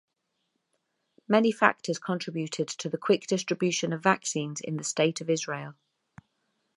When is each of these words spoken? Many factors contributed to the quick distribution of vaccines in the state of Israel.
Many 1.27 1.51
factors 1.51 1.99
contributed 1.99 2.67
to 2.69 2.89
the 2.89 2.97
quick 2.97 3.27
distribution 3.27 3.93
of 3.93 4.01
vaccines 4.01 4.59
in 4.59 4.77
the 4.77 4.83
state 4.83 5.21
of 5.21 5.29
Israel. 5.29 5.75